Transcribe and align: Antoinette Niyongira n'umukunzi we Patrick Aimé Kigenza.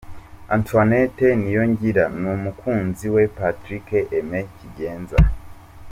Antoinette 0.55 1.27
Niyongira 1.41 2.05
n'umukunzi 2.21 3.05
we 3.13 3.23
Patrick 3.37 3.87
Aimé 4.17 4.41
Kigenza. 4.55 5.17